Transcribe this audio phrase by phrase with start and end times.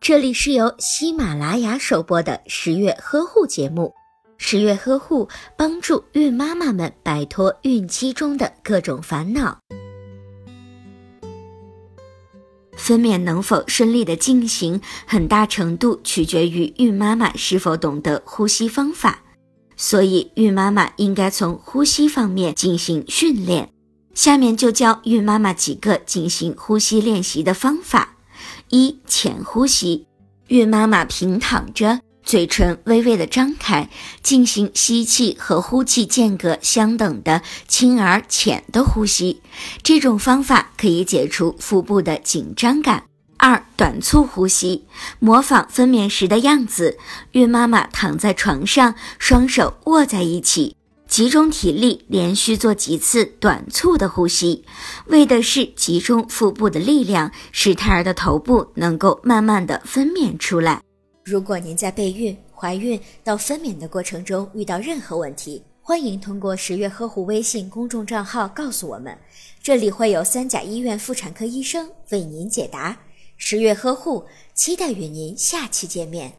[0.00, 3.92] 这里是由喜马拉雅首播的十月呵护节目。
[4.36, 9.58] 十月呵护帮助孕妈妈们摆脱孕期中的各种烦恼。
[12.76, 19.22] 分娩能否顺利的进行，很大程度取决于孕妈妈是否懂得呼吸方法，
[19.76, 23.70] 所以孕妈妈应该从呼吸方面进行训练。
[24.14, 28.13] 下面就教孕妈妈几个进行呼吸练习的方法：
[28.74, 30.04] 一、浅呼吸，
[30.48, 32.00] 孕妈妈平躺着。
[32.24, 33.88] 嘴唇微微的张开，
[34.20, 39.40] 进行吸气和呼气间隔相等的轻而浅的呼吸。
[39.84, 43.04] 这种方法可以解除腹部的紧张感。
[43.36, 44.86] 二、短促呼吸，
[45.20, 46.98] 模仿分娩时的样子，
[47.32, 50.74] 孕妈妈躺在床上，双手握在一起，
[51.14, 54.64] 集中体力，连续做几次短促的呼吸，
[55.06, 60.82] 为的是集中腹部的力量，使胎儿的头部能够慢慢的分娩出来。
[61.24, 69.16] 如果您在备孕、怀孕到分娩的过程中遇到任何问题，欢迎通过十月呵护微信公众账号告诉我们，
[69.62, 72.98] 这里会有三甲医院妇产科医生为您解答。
[73.36, 76.32] 十月呵护，期待与您下期见面。